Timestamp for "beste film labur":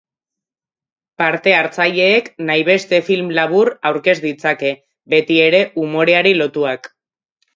2.69-3.71